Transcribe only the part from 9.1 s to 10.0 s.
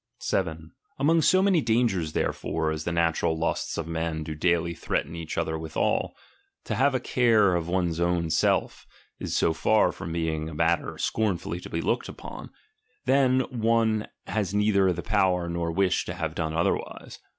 is so far